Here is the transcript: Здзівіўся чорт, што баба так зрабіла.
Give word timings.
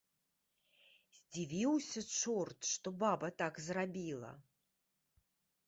Здзівіўся 1.17 2.01
чорт, 2.19 2.59
што 2.71 2.87
баба 3.05 3.27
так 3.45 3.63
зрабіла. 3.69 4.35